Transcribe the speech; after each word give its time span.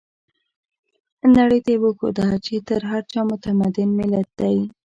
نړۍ 1.35 1.59
ته 1.65 1.69
يې 1.75 1.79
وښوده 1.81 2.27
چې 2.45 2.53
تر 2.69 2.81
هر 2.91 3.01
چا 3.11 3.21
متمدن 3.29 3.89
ملت 3.99 4.27
دی. 4.39 4.57